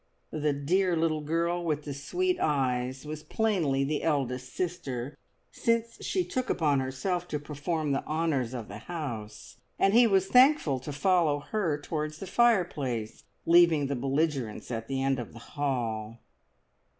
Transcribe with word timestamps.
The 0.31 0.51
dear 0.51 0.97
little 0.97 1.21
girl 1.21 1.63
with 1.63 1.83
the 1.83 1.93
sweet 1.93 2.39
eyes 2.39 3.05
was 3.05 3.21
plainly 3.21 3.83
the 3.83 4.01
eldest 4.01 4.51
sister, 4.55 5.15
since 5.51 6.03
she 6.03 6.23
took 6.25 6.49
upon 6.49 6.79
herself 6.79 7.27
to 7.27 7.37
perform 7.39 7.91
the 7.91 8.03
honours 8.07 8.55
of 8.55 8.67
the 8.67 8.79
house, 8.79 9.57
and 9.77 9.93
he 9.93 10.07
was 10.07 10.25
thankful 10.25 10.79
to 10.79 10.91
follow 10.91 11.37
her 11.41 11.79
towards 11.79 12.17
the 12.17 12.25
fireplace, 12.25 13.25
leaving 13.45 13.85
the 13.85 13.95
belligerents 13.95 14.71
at 14.71 14.87
the 14.87 15.03
end 15.03 15.19
of 15.19 15.33
the 15.33 15.37
hall. 15.53 16.17